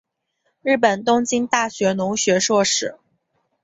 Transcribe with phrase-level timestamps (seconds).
[0.63, 2.97] 日本东京大学农学硕士。